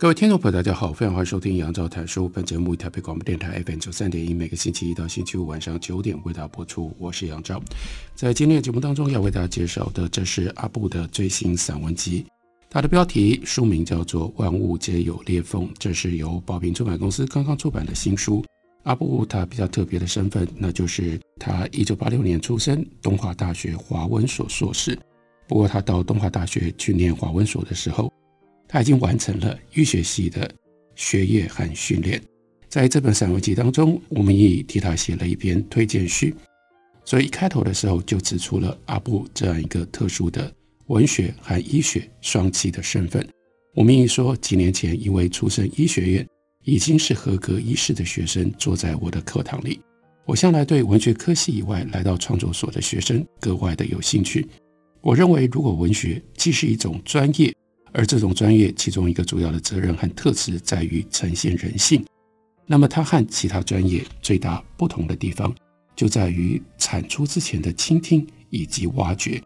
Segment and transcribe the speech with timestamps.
[0.00, 2.26] 各位听众朋友，大家好，非常欢迎收听杨照谈书。
[2.26, 6.90] 本节目以台北广播电台 FM 九三点一，每个星期一到星期五晚上九点为大家播出。
[6.98, 7.62] 我是杨照，
[8.14, 12.24] 在今天的节目当中要为大家介绍的，这是阿布的最新散文集，
[12.70, 18.42] 它的标题书名叫做《万物皆有裂缝》，这是由宝瓶出版公司刚刚出版的新书。
[18.84, 24.98] 阿布他比较特别的身份，那就是他一九八六年出生，东华大学华文所硕士。
[25.46, 28.10] 不过他到东华大学去念华文所的时候，
[28.72, 30.48] 他已经完成了医学系的
[30.94, 32.22] 学业和训练，
[32.68, 36.32] 在这本散文集当中，吴明益替他写了一篇推荐序，
[37.04, 40.54] 所以一开头的时候就指出了阿布这样一个特殊的
[40.86, 43.28] 文学和医学双栖的身份。
[43.74, 46.28] 吴明益说，几年前一位出身医学院、
[46.62, 49.80] 已经是合格医师的学生坐在我的课堂里，
[50.24, 54.46] 我向来对文学科系以外来到创作所的学生格外的有兴趣。
[55.00, 57.52] 我认为，如果文学既是一种专业，
[57.92, 62.04] 而这种专业，其中一个主要的责任和特质在于呈现人性。
[62.66, 65.52] 那么，它和其他专业最大不同的地方，
[65.96, 69.42] 就在于产出之前的倾听以及挖掘，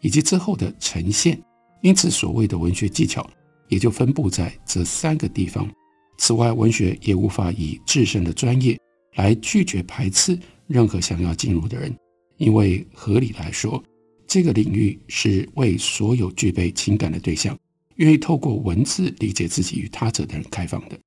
[0.00, 1.40] 以及之后的呈现。
[1.82, 3.28] 因此，所谓的文学技巧，
[3.68, 5.70] 也就分布在这三个地方。
[6.18, 8.76] 此外，文学也无法以自身的专业
[9.14, 11.96] 来拒绝排斥任何想要进入的人，
[12.38, 13.80] 因为合理来说，
[14.26, 17.56] 这个领域是为所有具备情感的对象。
[17.96, 20.98] 愿意透过文字理解自己与他者的人开放的，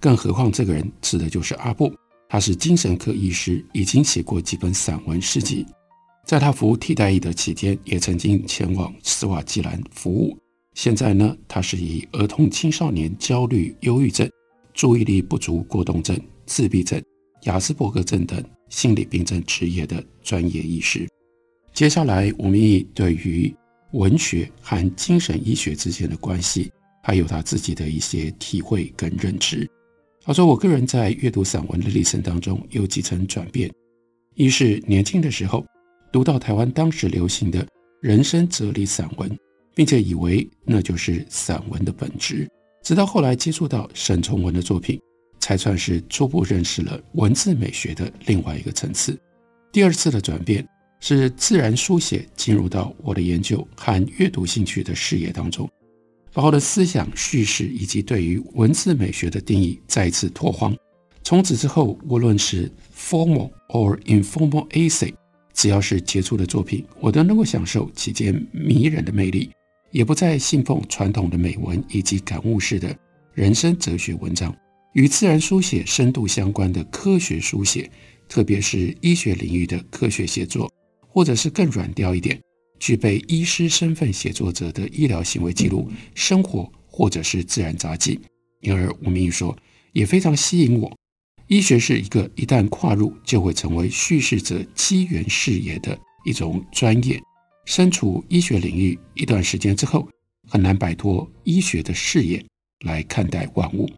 [0.00, 1.92] 更何况这个人指的就是阿布，
[2.28, 5.66] 他是精神科医师，已经写过几本散文诗集，
[6.24, 10.36] 在他服务替代役的期间，也曾经前往斯瓦基兰服务。
[10.74, 14.30] 现在呢，他是以儿童青少年焦虑、忧郁症、
[14.74, 17.02] 注意力不足过动症、自闭症、
[17.44, 21.08] 亚斯伯格症等心理病症职业的专业医师。
[21.72, 23.52] 接下来，我们以对于
[23.92, 26.70] 文学和精神医学之间的关系，
[27.02, 29.68] 还有他自己的一些体会跟认知。
[30.24, 33.72] 他说：“我个人在阅读散文的历程当中有几层转变，
[34.34, 35.64] 一是年轻的时候
[36.12, 37.64] 读到台湾当时流行的
[38.02, 39.38] 人生哲理散文，
[39.74, 42.48] 并且以为那就是散文的本质，
[42.82, 45.00] 直到后来接触到沈从文的作品，
[45.38, 49.16] 才算是初步认识了文字美学的另外一个层次。
[49.70, 50.66] 第二次的转变。”
[51.00, 55.70] 是自然书写进入到我的研究和阅读兴趣的视野当中，
[56.32, 60.76] 把我的思想叙事以及对于文字美学的定义再次拓荒。
[61.22, 65.12] 从此之后，无论是 formal or informal essay，
[65.52, 69.50] 只要是杰出的作品，我都能够享受其间迷人的魅力，
[69.90, 72.96] 也不再信奉传统的美文以及感悟式的
[73.34, 74.54] 人生哲学文章。
[74.92, 77.90] 与自然书写深度相关的科学书写，
[78.28, 80.72] 特别是医学领域的科学写作。
[81.16, 82.38] 或者是更软调一点，
[82.78, 88.20] 具备医师身份写作者的医疗行为记录、生活或者是自然杂记，
[88.60, 89.56] 因而吴明益说
[89.94, 90.94] 也非常吸引我。
[91.46, 97.18] 医学是一个一旦跨入就会成为叙事者机缘视野的一种专业，
[97.64, 100.06] 身处医学领域一段时间之后，
[100.50, 102.44] 很难摆脱医学的视野
[102.84, 103.88] 来看待万物。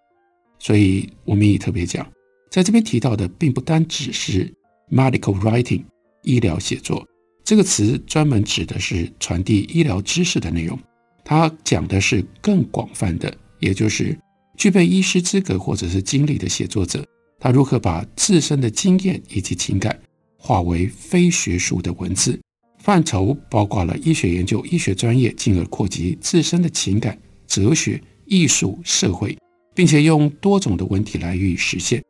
[0.60, 2.08] 所以吴明益特别讲，
[2.48, 4.54] 在这边提到的并不单只是
[4.88, 5.82] medical writing。
[6.22, 7.06] 医疗写作。
[7.44, 10.78] 这个词专门指的是传递医疗知识的内容，
[11.24, 14.18] 它讲的是更广泛的，也就是
[14.56, 17.02] 具备医师资格或者是经历的写作者，
[17.40, 19.98] 他如何把自身的经验以及情感
[20.36, 22.38] 化为非学术的文字，
[22.80, 29.34] 范畴包括了医学研究、医学专业，进而扩及自身的情感、哲学、艺术、社会，
[29.74, 32.02] 并且用多种的文体来予以实现，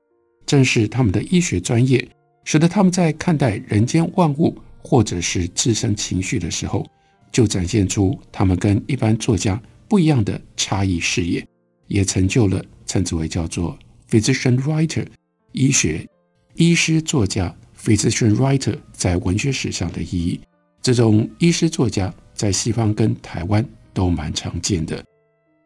[0.47, 2.09] 正是他们的医学专业。
[2.49, 6.83] 使得他们在看待人间万物或者是自身情绪的时候，
[7.31, 11.47] 就展现出他们跟一般作家不一样的差异视野，
[11.89, 13.79] 也成就了称之为叫做
[14.09, 15.07] physician writer
[15.53, 16.09] 医学
[16.55, 20.41] 医师作家 physician writer 在文学史上的意义。
[20.81, 23.63] 这种医师作家在西方跟台湾
[23.93, 25.05] 都蛮常见的。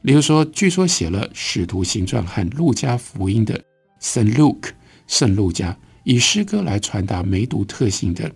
[0.00, 3.62] 例如说，据说写了《使徒行传》和《路加福音》的
[4.00, 4.70] Saint Luke
[5.06, 5.78] 圣路加。
[6.04, 8.30] 以诗歌来传达梅毒特性的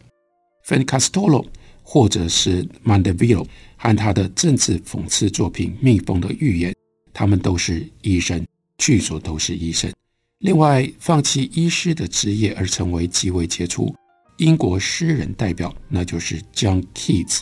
[0.67, 1.45] Francesco，
[1.83, 3.47] 或者是 Mandeville
[3.77, 6.73] 和他的政治讽刺作品《蜜蜂的预言》，
[7.13, 8.45] 他们都是医生，
[8.79, 9.93] 据说都是医生。
[10.41, 13.95] 另外，放弃医师的职业而成为极为杰出
[14.39, 17.41] 英国诗人代表，那就是 John Keats。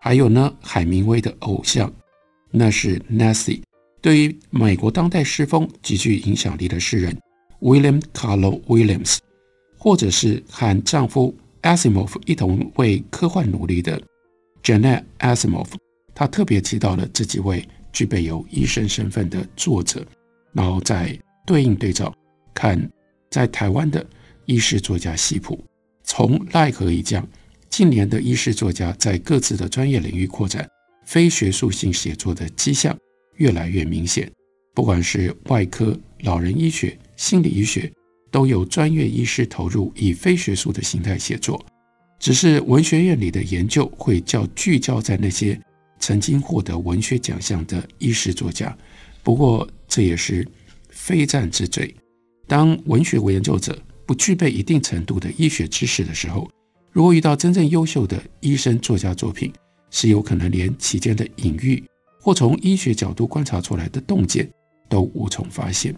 [0.00, 1.92] 还有呢，海明威的偶像，
[2.50, 3.62] 那是 Nassie。
[4.02, 7.18] 对于美国当代诗风极具影响力的诗人
[7.60, 9.16] William Carlo Williams，
[9.86, 11.32] 或者是和丈夫。
[11.62, 14.00] Asimov 一同为科幻努力的
[14.62, 15.66] Janet Asimov，
[16.14, 20.04] 他特别提到了这几位具备有医生身份的作者，
[20.52, 22.14] 然后再对应对照
[22.54, 22.88] 看，
[23.30, 24.04] 在台湾的
[24.44, 25.58] 医师作家西普，
[26.04, 27.26] 从赖和一将
[27.68, 30.68] 近年的医师作家在各自的专业领域扩展
[31.04, 32.96] 非学术性写作的迹象
[33.36, 34.30] 越来越明显，
[34.72, 37.92] 不管是外科、老人医学、心理医学。
[38.30, 41.64] 都有专业医师投入以非学术的形态写作，
[42.18, 45.58] 只是文学院里的研究会较聚焦在那些
[45.98, 48.76] 曾经获得文学奖项的医师作家。
[49.22, 50.46] 不过这也是
[50.88, 51.94] 非战之罪。
[52.46, 53.76] 当文学研究者
[54.06, 56.48] 不具备一定程度的医学知识的时候，
[56.92, 59.52] 如果遇到真正优秀的医生作家作品，
[59.90, 61.82] 是有可能连其间的隐喻
[62.20, 64.48] 或从医学角度观察出来的洞见
[64.88, 65.94] 都无从发现。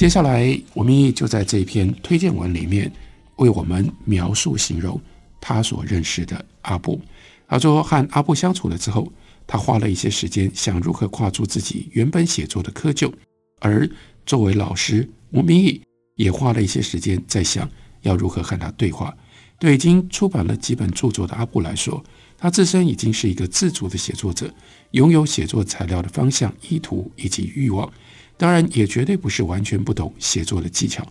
[0.00, 2.90] 接下来，吴明义就在这篇推荐文里面
[3.36, 4.98] 为我们描述、形容
[5.42, 6.98] 他所认识的阿布。
[7.46, 9.12] 他说，和阿布相处了之后，
[9.46, 13.12] 他花了一些时间想如何跨出自己原本写作的窠臼；
[13.60, 13.86] 而
[14.24, 15.82] 作为老师，吴明义
[16.14, 17.68] 也花了一些时间在想
[18.00, 19.14] 要如何和他对话。
[19.58, 22.02] 对已经出版了几本著作的阿布来说，
[22.38, 24.50] 他自身已经是一个自主的写作者，
[24.92, 27.92] 拥有写作材料的方向、意图以及欲望。
[28.40, 31.06] 当然，也绝对不是完全不懂写作的技巧。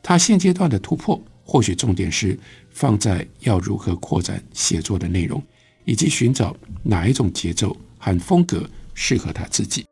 [0.00, 2.38] 他现阶段的突破，或许重点是
[2.70, 5.42] 放在要如何扩展写作的内容，
[5.84, 8.64] 以及寻找哪一种节奏和风格
[8.94, 9.84] 适合他自己。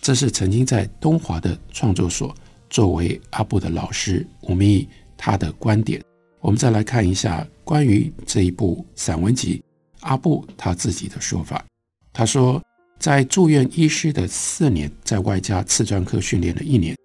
[0.00, 2.32] 这是曾经在东华的创作所
[2.70, 6.00] 作为阿布的老师吴明益他的观点。
[6.38, 9.60] 我们再来看一下关于这一部散文集
[10.02, 11.64] 阿布他自己的说法。
[12.12, 12.62] 他说。
[12.98, 16.96] 在住院医师的四年，在外加次专科训练的一年，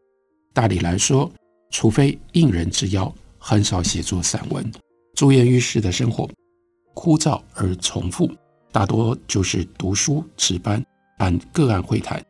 [0.51, 1.31] 大体来说，
[1.69, 4.69] 除非应人之邀，很少写作散文。
[5.15, 6.27] 住院医师的生活
[6.95, 8.29] 枯燥而重复，
[8.71, 10.83] 大多就是读书、值班、
[11.19, 12.23] 按个案会谈，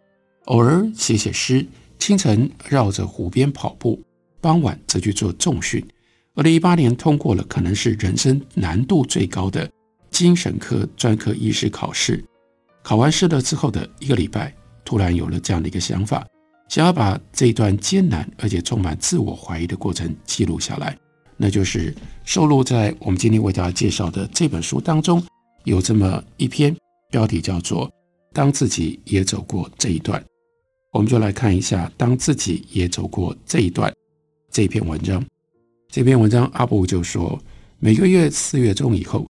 [0.46, 1.66] 偶尔写写诗。
[2.00, 3.98] 清晨绕着湖边跑步，
[4.42, 5.82] 傍晚则去做重训。
[6.36, 9.72] 二零一八年通过了可能是人生难度最高的
[10.12, 12.22] 精神科专科医师考试。
[12.84, 14.54] 考完试了之后的一个礼拜，
[14.84, 16.28] 突然有了这样的一个想法，
[16.68, 20.96] 想要把这一段艰难而且充满自我怀疑的过程记录下来。
[21.38, 21.96] 那就是
[22.26, 25.24] 收录在我们今天为大家介绍的这本书当中，
[25.64, 26.76] 有这么一篇，
[27.10, 27.88] 标题叫做
[28.34, 30.22] 《当自己也走过这一段》。
[30.92, 33.92] 我们就来看一下，当自己也走过这一段
[34.52, 35.26] 这篇文章。
[35.90, 37.40] 这篇文章阿布就说，
[37.80, 39.26] 每个月四月中以后。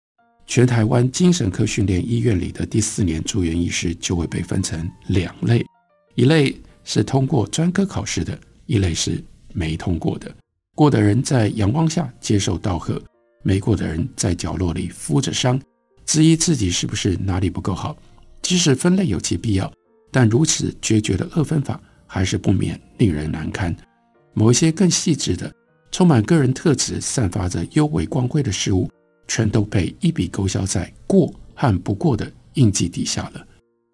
[0.53, 5.65] 全台湾精神科训练医院里的第四年住院医师就会被分成两类，
[6.13, 9.19] 一类是通过专科考试的，一类是
[9.51, 10.31] 没通过的。
[10.75, 13.01] 过的人在阳光下接受道贺，
[13.41, 15.60] 没过的人在角落里敷着伤，
[16.05, 17.98] 质疑自己是不是哪里不够好。
[18.43, 19.74] 即使分类有其必要，
[20.12, 23.75] 但如此决绝的二分法还是不免令人难堪。
[24.36, 25.51] 某一些更细致的、
[25.91, 28.88] 充满个人特质、散发着幽微光辉的事物。
[29.27, 33.48] 全都被一笔勾销在过和不过的印记底下了。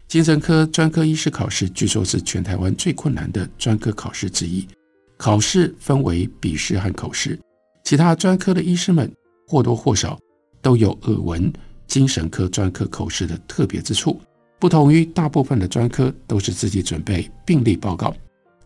[0.08, 4.66] 精神科专科医师考试据说是全台湾最困难的专科考试之一。
[5.16, 7.38] 考试分为笔试和口试，
[7.84, 9.12] 其他专科的医师们
[9.46, 10.18] 或多或少
[10.62, 11.52] 都有耳闻
[11.86, 14.20] 精神科专科口试的特别之处。
[14.58, 18.14] 不同于大部分的专科都是自己准备病历报告，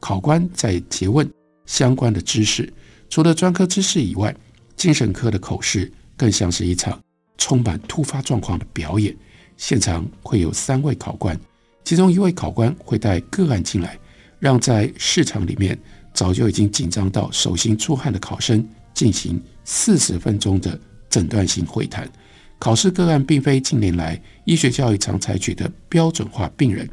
[0.00, 1.28] 考官在提问
[1.66, 2.72] 相关的知识。
[3.10, 4.34] 除了专科知识以外，
[4.76, 5.92] 精神科的口试。
[6.16, 7.00] 更像是一场
[7.38, 9.14] 充满突发状况的表演。
[9.56, 11.38] 现场会有三位考官，
[11.84, 13.98] 其中一位考官会带个案进来，
[14.40, 15.78] 让在市场里面
[16.12, 20.78] 早就已经紧张到手心出汗的考生进行四十分钟的
[21.08, 22.10] 诊断性会谈。
[22.58, 26.88] 考试个案并非近年来医学教育常采取的标准化病人。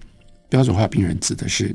[0.50, 1.74] 标准化病人指的是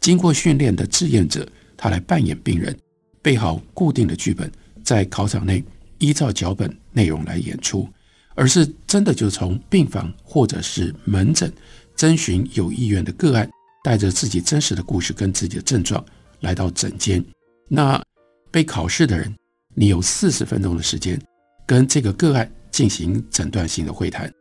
[0.00, 1.46] 经过训练的志愿者，
[1.76, 2.74] 他来扮演病人，
[3.20, 4.50] 备好固定的剧本，
[4.84, 5.62] 在考场内。
[5.98, 7.88] 依照脚本内容来演出，
[8.34, 11.52] 而是真的就从病房或者是门诊
[11.96, 13.48] 征询有意愿的个案，
[13.84, 16.04] 带着自己真实的故事跟自己的症状
[16.40, 17.24] 来到诊间。
[17.68, 18.02] 那
[18.50, 19.34] 被考试的人，
[19.74, 21.20] 你有四十分钟的时间
[21.66, 24.32] 跟这个个案进行诊断性的会谈。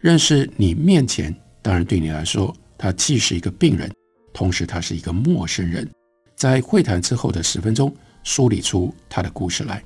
[0.00, 3.90] 认识你面前，当然对你来说，他既是一个病人，
[4.34, 5.88] 同时他是一个陌生人。
[6.36, 9.82] 在会谈之后的十分钟，梳理出他的故事来。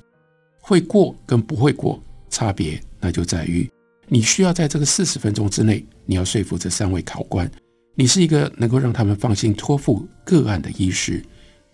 [0.71, 3.69] 会过跟不会过差别，那就在于
[4.07, 7.51] 你需要在这个四十分钟之内，你要说服这三位考官，
[7.93, 11.21] 你是一个能够让他们放心托付个案的医师。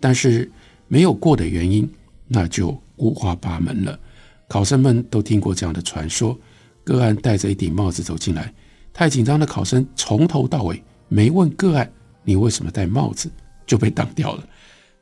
[0.00, 0.50] 但是
[0.88, 1.88] 没有过的原因，
[2.26, 3.96] 那就五花八门了。
[4.48, 6.36] 考生们都听过这样的传说：
[6.82, 8.52] 个案戴着一顶帽子走进来，
[8.92, 11.88] 太紧张的考生从头到尾没问个案
[12.24, 13.30] 你为什么戴帽子，
[13.64, 14.44] 就被挡掉了。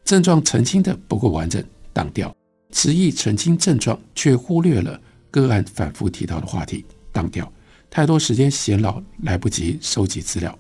[0.05, 2.31] 症状澄清的不够完整，挡掉；
[2.71, 7.45] 执意澄清症状却忽略了个案反复提到的话题，当掉；
[7.89, 10.57] 太多时间闲老来不及收集资料，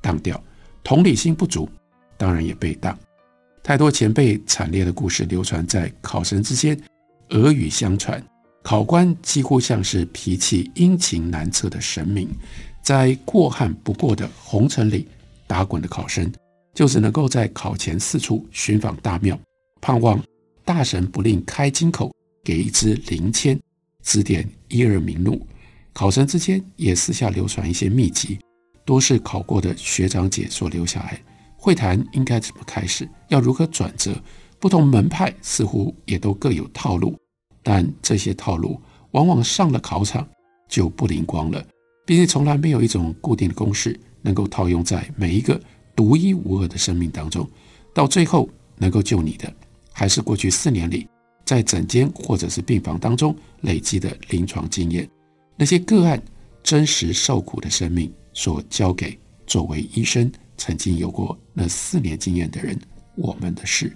[0.00, 0.36] 当掉；
[0.82, 1.68] 同理心不足，
[2.16, 2.98] 当然也被当。
[3.62, 6.80] 太多前辈惨烈的故事流传在考生之间，
[7.30, 8.22] 耳语相传。
[8.62, 12.28] 考官几乎像是脾气阴晴难测的神明，
[12.82, 15.08] 在过和不过的红尘里
[15.46, 16.30] 打滚的考生。
[16.72, 19.38] 就只能够在考前四处寻访大庙，
[19.80, 20.22] 盼望
[20.64, 22.14] 大神不吝开金口，
[22.44, 23.58] 给一支灵签，
[24.02, 25.46] 指点一二明路。
[25.92, 28.38] 考生之间也私下流传一些秘籍，
[28.84, 31.20] 多是考过的学长姐所留下来。
[31.56, 34.14] 会谈应该怎么开始，要如何转折？
[34.58, 37.18] 不同门派似乎也都各有套路，
[37.62, 40.26] 但这些套路往往上了考场
[40.68, 41.64] 就不灵光了。
[42.06, 45.60] 毕竟从来没有一种固定的公式能够套用在每一个。
[45.96, 47.46] 独一无二的生命当中，
[47.92, 48.48] 到最后
[48.78, 49.52] 能够救你的，
[50.00, 51.06] 还是过去四年里
[51.44, 55.06] 在诊间或者是病房当中累积的临床经验，
[55.56, 56.18] 那些个案
[56.62, 62.80] 真实受苦的生命所交给作为医生曾经有过那四年经验的人，
[63.14, 63.94] 我们的事。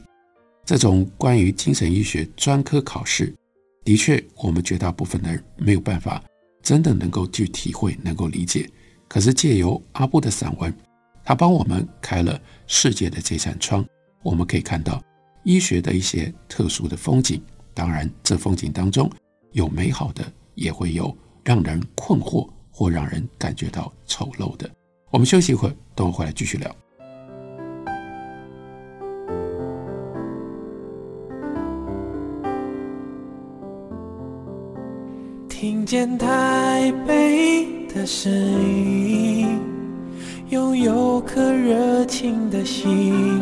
[0.67, 3.35] 这种关于精神医学专科考试，
[3.83, 6.23] 的确我们绝大部分的人没有办法
[6.63, 8.69] 真的能够去体会，能够理解。
[9.09, 10.71] 可是借由阿布的散文。
[11.25, 13.83] 他帮我们开了世界的这扇窗，
[14.23, 15.03] 我们可以看到
[15.45, 17.41] 医学的一些特殊的风景。
[17.73, 19.11] 当然，这风景当中
[19.53, 20.25] 有美好的，
[20.55, 24.69] 也会有让人困惑或让人感觉到丑陋的。
[25.11, 26.75] 我们休息一会儿，等我回来继续聊。
[35.49, 39.61] 听见台北的声音。
[40.51, 43.41] 拥有颗热情的心，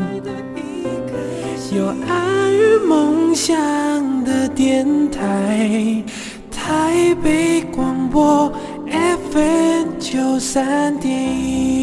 [1.75, 3.55] 有爱与梦想
[4.25, 6.05] 的电台，
[6.51, 8.53] 台北广播
[9.33, 11.82] FM 九三点一。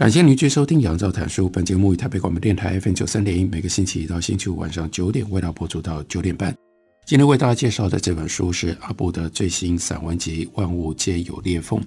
[0.00, 1.44] 感谢您继续收听《杨照谈书》。
[1.50, 6.56] 本节目以台北广播电台 FM 九三点一，每个星期一到星期五晚上九点为大家播出到九点半。
[7.04, 11.78] 今天为大家介绍的这本书是阿布的最新散文集《万物皆有裂缝》。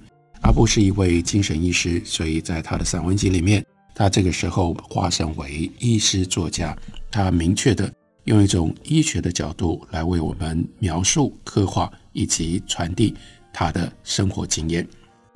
[0.43, 3.65] 阿布是一位精神医师，所以在他的散文集里面，
[3.96, 6.77] 他这个时候化身为医师作家，
[7.10, 7.91] 他明确的
[8.25, 13.15] 用一种医学的角度来为我们描述、刻画以及传递
[13.51, 14.88] 他的生活经验。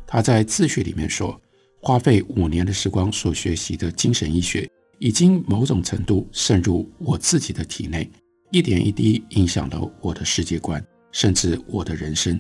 [0.05, 1.35] 他在自序里面说。
[1.79, 4.69] 花费五年的时光所学习的精神医学，
[4.99, 8.09] 已经某种程度渗入我自己的体内，
[8.51, 12.39] 一点一滴影响了我的世界观，甚至我的人生。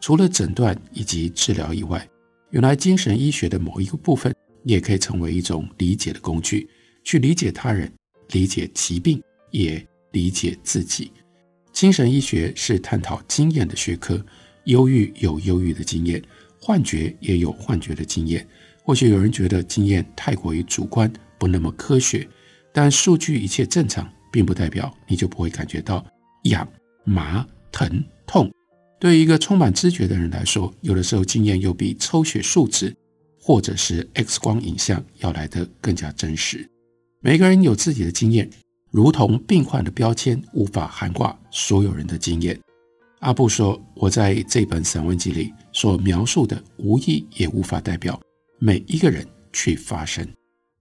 [0.00, 2.08] 除了诊断以及治疗以外，
[2.50, 6.68] 原来精神医学的某一个部分，也可以成为一种理解的工具，
[7.02, 7.92] 去理解他人，
[8.30, 11.10] 理解疾病，也理解自己。
[11.72, 14.24] 精神医学是探讨经验的学科，
[14.64, 16.22] 忧郁有忧郁的经验，
[16.60, 18.46] 幻觉也有幻觉的经验。
[18.86, 22.24] 或许有人觉得经验太过于主观，不那么科学，
[22.72, 26.06] 但数据一切正常，并不代表你就不会感觉到
[26.44, 26.66] 痒、
[27.02, 28.48] 麻、疼、痛。
[29.00, 32.94] 对于一个充满知觉的人来说，有的时候经验又比抽血数值
[33.40, 36.64] 或者是 X 光影像要来得更加真实。
[37.18, 38.48] 每个人有自己的经验，
[38.92, 42.56] 如同病患的标签无法涵盖所有人的经验。
[43.18, 48.20] 阿布说：“我在这本散文集里所描述的，无意也无法代表。”
[48.58, 50.26] 每一个人去发声，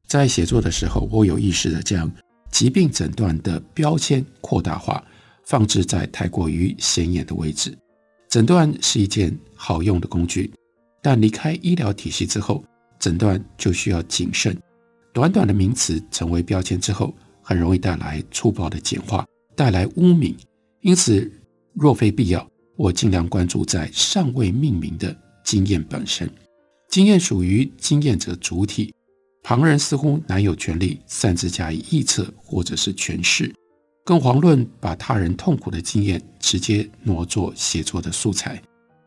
[0.07, 2.09] 在写作的时候，我有意识地将
[2.49, 5.03] 疾病诊断的标签扩大化，
[5.45, 7.77] 放置在太过于显眼的位置。
[8.29, 10.51] 诊断是一件好用的工具，
[11.01, 12.63] 但离开医疗体系之后，
[12.97, 14.57] 诊断就需要谨慎。
[15.13, 20.35] 短短的名词成为标签之后，很容易带来粗暴的简化，带来污名。
[20.81, 21.29] 因此，
[21.73, 25.13] 若非必要，我尽量关注在尚未命名的
[25.43, 26.29] 经验本身。
[26.95, 28.93] 经验属于经验者主体，
[29.43, 33.53] 旁人似乎难有权利擅自加以臆测或者是诠释，
[34.05, 38.61] 更遑论把他人痛苦的经验直接挪作写作的素材。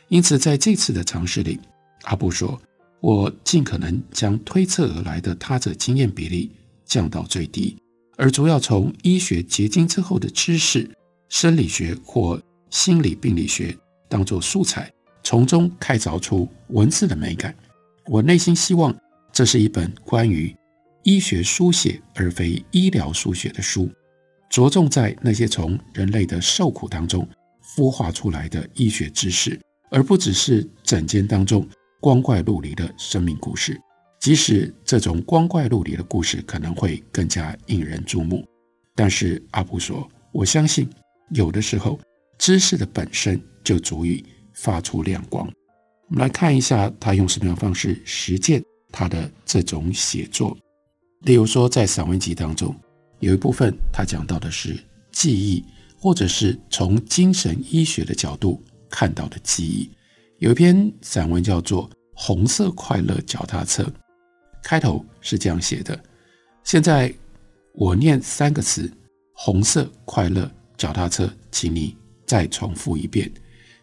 [0.08, 1.58] 因此，在这次的尝试里，
[2.02, 2.60] 阿布说
[3.00, 6.50] ：“我尽可能将推测而来的他者经验比例
[6.84, 7.74] 降到最低，
[8.18, 10.86] 而主要从医学结晶之后的知识、
[11.30, 13.74] 生理学或心理病理学
[14.10, 14.92] 当作素材，
[15.22, 17.56] 从中开凿出文字的美感。
[18.08, 18.94] 我内心希望
[19.32, 20.54] 这是一本关于
[21.02, 23.90] 医学书写而非医疗书写的书，
[24.48, 27.28] 着重在那些从人类的受苦当中
[27.76, 29.58] 孵化出来的医学知识。”
[29.90, 31.66] 而不只是诊间当中
[31.98, 33.80] 光怪陆离的生命故事，
[34.20, 38.46] 即使这种光怪陆离的故事可能会更加引人注目，
[38.94, 40.86] 但是阿布说：“我相信
[41.30, 41.98] 有的时候
[42.36, 44.22] 知识的本身就足以
[44.52, 45.50] 发出亮光。”
[46.08, 50.56] 我们来看一下他用什么样的方式实践他的这种写作。
[51.22, 52.74] 例如说，在散文集当中
[53.20, 54.78] 有一部分，他讲到的是
[55.12, 55.64] 记忆，
[55.98, 58.62] 或者是从精神医学的角度。
[58.90, 59.90] 看到的记忆，
[60.38, 63.82] 有一篇散文叫做《红色快乐脚踏车》，
[64.62, 66.02] 开头是这样写的：
[66.64, 67.12] 现在
[67.74, 68.90] 我念三个词
[69.36, 73.30] “红色快乐脚踏车”，请你再重复一遍，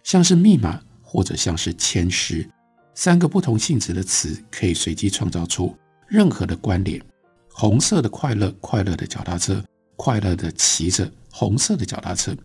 [0.03, 0.81] 像是密码
[1.15, 2.45] 或者像是签诗，
[2.93, 5.73] 三个不同性质的词可以随机创造出
[6.09, 7.01] 任何的关联。
[7.47, 9.63] 红色的快乐，快乐的脚踏车，
[9.95, 12.35] 快乐的骑着红色的脚踏车。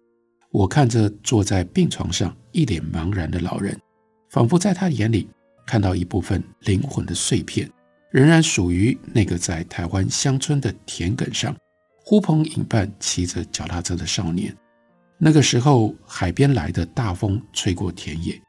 [0.52, 3.76] 我看着坐在病床上一脸茫然的老人，
[4.28, 5.28] 仿佛在他眼里
[5.66, 7.68] 看到一部分灵魂的碎片，
[8.12, 11.56] 仍然属于那个在台湾乡村的田埂上
[12.04, 14.56] 呼朋引伴骑着脚踏车的少年。
[15.18, 18.40] 那个时候，海边来的大风吹过田野，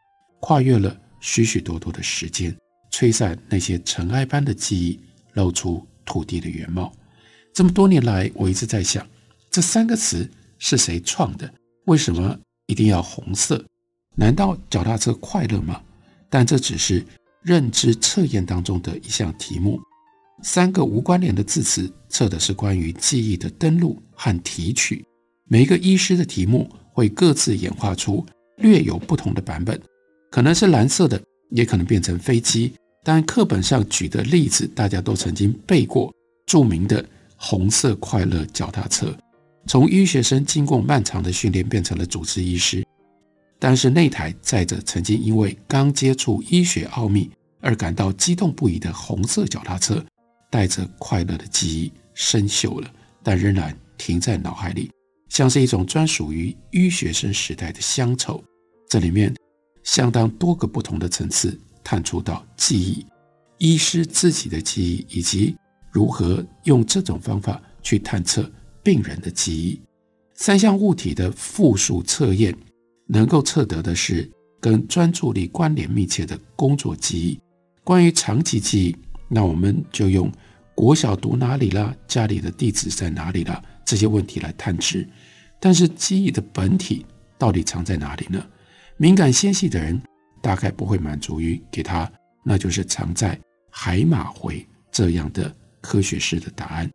[0.42, 2.54] 跨越了许许多多的时间，
[2.92, 5.00] 吹散那些尘埃般的记忆，
[5.34, 6.92] 露出土地的原貌。
[7.54, 9.08] 这么多年来，我一直在想，
[9.50, 11.50] 这三个词是谁创的？
[11.86, 13.64] 为什么一定要红色？
[14.16, 15.82] 难道脚踏车快乐吗？
[16.30, 17.06] 但这只是
[17.44, 19.80] 认知测验当中的一项题目。
[20.44, 25.06] 三个无关联的字词测的是关于记忆的登录和提取。
[25.46, 28.26] 每一个医师的题目会各自演化出
[28.58, 29.80] 略有不同的版本，
[30.32, 32.74] 可能是蓝色的，也可能变成飞机。
[33.04, 36.14] 但课本上举的例子，大家都曾经背过，
[36.46, 39.14] 著名的红色快乐脚踏车。
[39.68, 42.86] 从医学生经过漫长的训练变成了主治医师，
[43.60, 50.04] 但是那台载着曾经因为刚接触医学奥秘而感到激动不已的红色脚踏车，
[50.50, 52.90] 带着快乐的记忆生锈了，
[53.22, 54.90] 但仍然停在脑海里，
[55.30, 58.44] 像是一种专属于医学生时代的乡愁。
[58.90, 59.34] 这里面
[59.84, 63.06] 相当多个不同的层次探出到记忆、
[63.58, 65.56] 医师自己的记忆，以及
[65.92, 68.50] 如何用这种方法去探测。
[68.84, 69.80] 病人的记忆，
[70.34, 72.52] 三项物体的复数测验，
[73.06, 74.28] 能够测得的是
[74.60, 77.40] 跟专注力关联密切的工作记忆。
[77.84, 78.96] 关于长期记忆，
[79.30, 80.32] 那我们就用
[80.74, 85.08] 国小读哪里啦，家里的地址在哪里啦，这些问题来探知。
[85.60, 87.06] 但是记忆的本体
[87.38, 88.44] 到底藏在哪里呢？
[89.02, 90.00] 敏感纤细的人
[90.44, 92.08] 大概不会满足于给他，
[92.46, 93.36] 那就是藏在
[93.72, 96.88] 海马回这样的科学式的答案。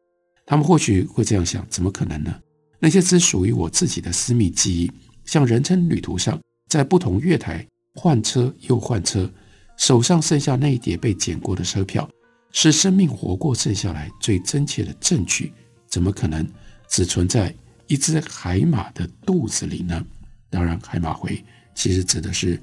[0.46, 2.32] 他们或许会这样想：怎么可能呢？
[2.78, 4.92] 那些只属于我自己的私密记忆，
[5.24, 7.66] 像人生旅途上，在不同月台
[7.96, 9.28] 换车又换车，
[9.76, 12.08] 手上剩下那一叠被剪过的车票，
[12.52, 15.52] 是生命活过剩下来最真切的证据。
[15.88, 16.48] 怎么可能
[16.88, 17.52] 只存在
[17.88, 20.06] 一只海马的肚子里呢？
[20.48, 21.44] 当然，海马回
[21.76, 22.60] 其实指的是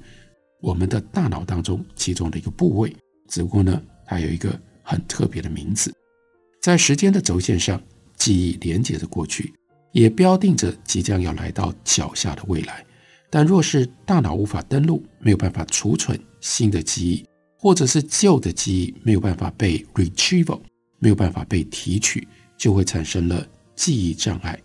[0.60, 2.94] 我们的大脑当中其中的一个部位，
[3.28, 5.90] 只不过呢，它有一个很特别的名字。
[6.60, 7.80] 在时间的轴线上，
[8.16, 9.52] 记忆连接着过去，
[9.92, 12.84] 也标定着即将要来到脚下的未来。
[13.30, 17.24] 但若是大脑无法登录，没有办法储存新的记忆，
[17.58, 20.60] 或者是旧的记忆没有办法被 retrieval，
[20.98, 23.46] 没有办法被提取，就会产生了
[23.76, 24.58] 记忆障碍。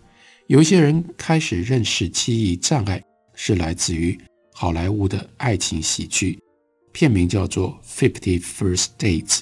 [0.46, 3.02] 有一些人开始认识记忆障碍
[3.34, 4.18] 是来自于
[4.60, 6.38] 好莱坞的爱情喜剧，
[6.92, 9.38] 片名叫做《Fifty First Dates》，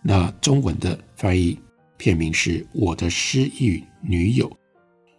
[0.00, 1.58] 那中文的翻译。
[1.98, 4.50] 片名是我的失忆女友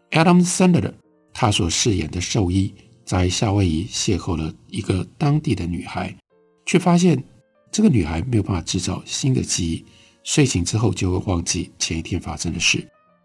[0.09, 0.91] ，Adam Sandler，
[1.31, 2.73] 他所饰演的兽医
[3.05, 6.17] 在夏威夷邂逅了一个当地的女孩，
[6.65, 7.23] 却发现
[7.71, 9.85] 这个女孩没有办法制造新的记忆，
[10.23, 12.79] 睡醒之后就会忘记前一天发生的事，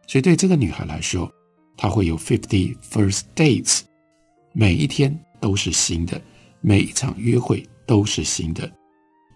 [0.06, 1.32] 所以对这个女孩来说，
[1.74, 3.80] 她会有 fifty first dates，
[4.52, 6.20] 每一天都是新的，
[6.60, 8.70] 每一场约会都是新的，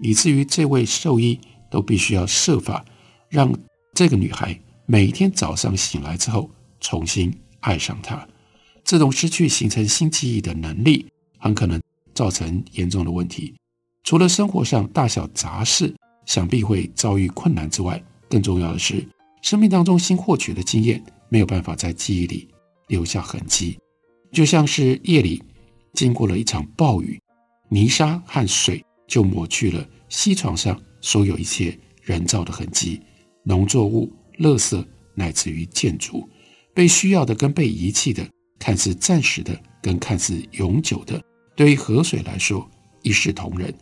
[0.00, 1.38] 以至于这位兽医
[1.70, 2.84] 都必须要设法
[3.28, 3.52] 让
[3.94, 8.26] 这个女孩每天早上醒来之后重新爱上他。
[8.84, 11.06] 这种失去形成新记忆的能力，
[11.38, 11.80] 很可能
[12.14, 13.54] 造成严重的问题。
[14.04, 15.94] 除了生活上大小杂事
[16.26, 19.06] 想必会遭遇困难之外，更重要的是，
[19.40, 22.48] 生命当中新获取的经验没有办法在记忆里
[22.88, 23.78] 留下痕迹，
[24.32, 25.40] 就像是夜里
[25.94, 27.20] 经过了一场暴雨，
[27.68, 33.00] 泥沙和水就抹去了溪床上所有一切人造的痕迹，
[33.44, 36.28] 农作物、垃圾乃至于建筑，
[36.74, 38.26] 被需要的跟被遗弃的，
[38.58, 41.22] 看似暂时的跟看似永久的，
[41.54, 42.68] 对于河水来说
[43.02, 43.72] 一视同仁。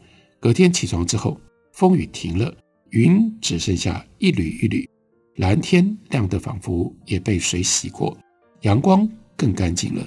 [0.40, 1.40] 隔天起床之后，
[1.72, 2.52] 风雨停了，
[2.90, 4.88] 云只剩下一缕一缕，
[5.36, 8.16] 蓝天亮得仿佛也被水洗过，
[8.62, 10.06] 阳光更干净了。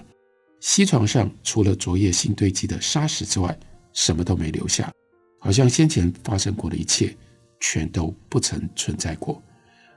[0.63, 3.59] 西床上除了昨夜新堆积的沙石之外，
[3.91, 4.89] 什么都没留下，
[5.41, 7.13] 好像先前发生过的一切
[7.59, 9.43] 全都不曾存在过。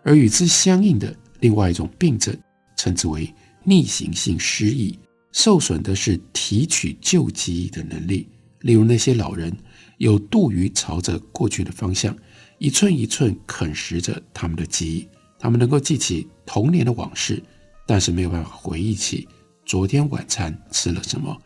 [0.02, 2.36] 而与之相应的另外一种病症，
[2.76, 4.98] 称之为逆行性失忆，
[5.30, 8.28] 受损的是提取旧记忆的能力，
[8.62, 9.56] 例如那些老人。
[9.98, 12.14] 有度于朝着过去的方向，
[12.58, 15.08] 一寸一寸啃食着他们的记忆。
[15.38, 17.42] 他们能够记起童年的往事，
[17.86, 19.26] 但是没有办法回忆起
[19.66, 21.36] 昨天晚餐吃了什么。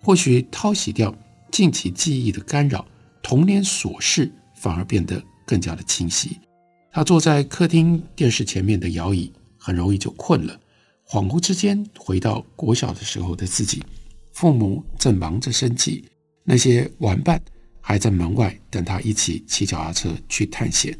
[0.00, 1.12] 或许淘洗掉
[1.50, 2.86] 近期记忆的干扰，
[3.22, 6.38] 童年琐事反而变得更加的清晰。
[6.92, 10.60] 他坐在客厅电视前面的摇椅，很容易就困了。
[11.08, 13.82] 恍惚之间回到国小的时候的自己，
[14.32, 16.04] 父母正忙着生计，
[16.44, 17.42] 那些玩伴。
[17.84, 20.96] 还在门外等他一起骑脚踏车去探险。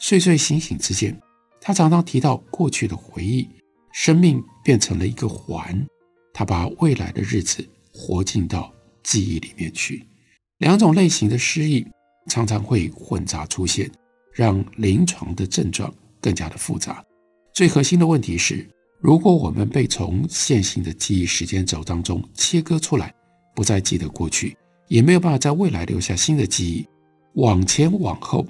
[0.00, 1.16] 睡睡醒醒之间，
[1.60, 3.48] 他常常提到过去的回忆。
[3.92, 5.86] 生命变成了一个环，
[6.38, 8.70] 他把未来的日子活进到
[9.02, 10.06] 记忆里面去。
[10.58, 11.82] 两种类型的失忆
[12.28, 13.90] 常常会混杂出现，
[14.34, 17.02] 让临床的症状更加的复杂。
[17.54, 18.68] 最核心的问题是，
[19.00, 23.10] 如果我们被从线性的记忆时间轴当中切割出来，
[23.54, 24.54] 不再记得过去。
[24.88, 26.86] 也没有办法在未来留下新的记忆，
[27.40, 28.46] 往前往后，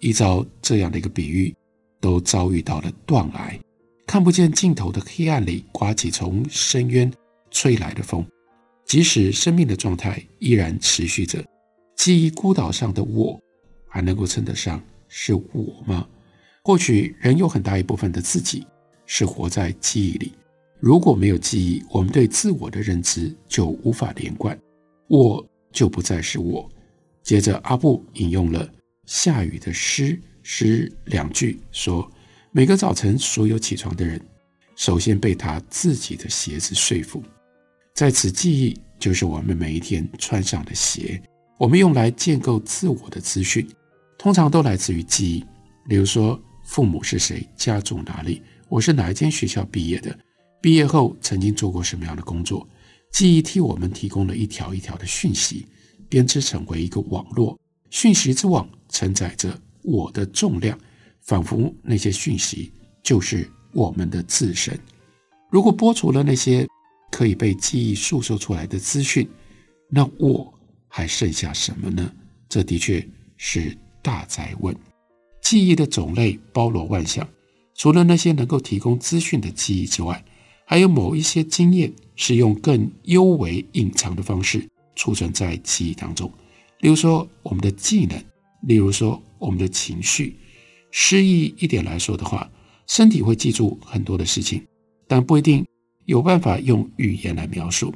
[0.00, 1.54] 依照这样的一个比喻，
[2.00, 3.56] 都遭遇到了断崖，
[4.04, 7.08] 看不见尽头的黑暗里刮起从深渊
[7.50, 8.26] 吹来的风。
[8.84, 11.44] 即使生命的状态依然持续着，
[11.96, 13.40] 记忆孤岛上的我，
[13.86, 16.06] 还能够称得上是我吗？
[16.62, 18.66] 或许人有很大一部分的自己
[19.06, 20.32] 是活在记忆里，
[20.78, 24.58] 如果没有记忆，我们对自我的认知就无法连贯。
[25.08, 25.46] 我。
[25.72, 26.68] 就不再是我。
[27.22, 28.68] 接着，阿布引用了
[29.06, 32.10] 夏雨的诗诗两句，说
[32.50, 34.20] ：“每个早晨，所有起床的人，
[34.74, 37.22] 首先被他自己的鞋子说服。
[37.94, 41.20] 在此，记忆就是我们每一天穿上的鞋。
[41.58, 43.68] 我们用来建构自我的资讯，
[44.18, 45.44] 通常都来自于记忆。
[45.88, 50.18] 比如说，父母是谁，家住哪里，我是哪一间学校毕业的，
[50.62, 52.66] 毕业后曾经做过什么样的工作。”
[53.12, 55.66] 记忆替我们提供了一条一条的讯息，
[56.08, 57.58] 编织成为一个网络。
[57.90, 60.78] 讯息之网承载着我的重量，
[61.20, 62.72] 仿佛那些讯息
[63.02, 64.78] 就是我们的自身。
[65.50, 66.64] 如果剥除了那些
[67.10, 69.28] 可以被记忆诉说出来的资讯，
[69.88, 70.52] 那我
[70.88, 72.12] 还剩下什么呢？
[72.48, 74.74] 这的确是大哉问。
[75.42, 77.28] 记忆的种类包罗万象，
[77.74, 80.24] 除了那些能够提供资讯的记忆之外，
[80.66, 81.92] 还有某一些经验。
[82.22, 86.30] 是用更幽微隐藏的方式储存在记忆当中，
[86.80, 88.22] 例如说我们的技能，
[88.64, 90.36] 例如说我们的情绪。
[90.90, 92.50] 失忆一点来说的话，
[92.86, 94.62] 身体会记住很多的事情，
[95.08, 95.64] 但不一定
[96.04, 97.94] 有办法用语言来描述。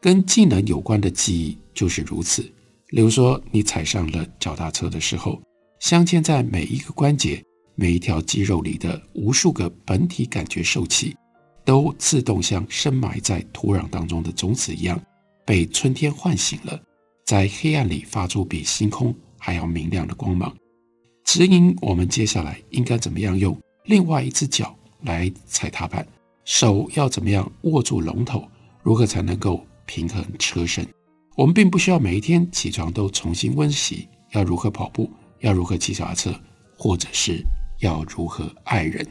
[0.00, 2.42] 跟技能有关的记忆就是如此，
[2.90, 5.40] 例如说你踩上了脚踏车的时候，
[5.80, 7.42] 镶嵌在每一个关节、
[7.74, 11.16] 每一条肌肉里的无数个本体感觉受器。
[11.64, 15.02] 都自动像深埋在土壤当中的种子一样，
[15.44, 16.80] 被春天唤醒了，
[17.24, 20.56] 在黑暗里发出比星空还要明亮的光芒，
[21.24, 26.06] 指引我们接下来应该怎么样用另外一只脚来踩踏板，
[26.46, 28.48] 手要怎么样握住龙头，
[28.82, 30.86] 如何才能够平衡车身。
[31.36, 36.32] 我们并不需要每一天起床都重新温习要如何跑步，要如何骑脚踏车，
[36.78, 37.44] 或者是
[37.80, 39.04] 要如何爱人。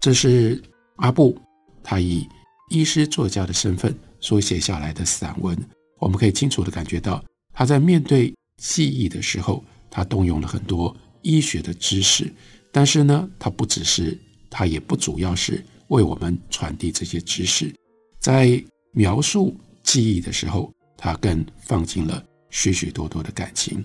[0.00, 0.60] 这是
[0.96, 1.40] 阿布。
[1.80, 2.26] 他以
[2.70, 5.56] 医师作家的身份所写下来的散文，
[6.00, 12.32] 我们可以清楚地感觉到他在面对记忆的时候，他动用了很多医学的知识。
[12.72, 14.18] 但是呢，他不只是，
[14.50, 17.72] 他也不主要是为我们传递这些知识。
[18.20, 23.84] 在描述记忆的时候，他更放进了许许多多的感情。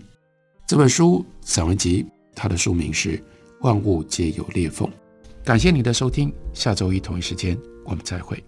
[0.67, 3.17] 这本书散文集，它的书名是
[3.61, 4.87] 《万物皆有裂缝》。
[5.43, 8.43] 感谢你的收听，下周一同一时间我们再会。